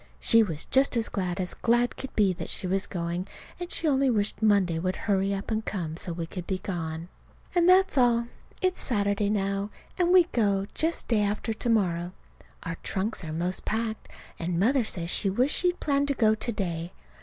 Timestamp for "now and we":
9.29-10.23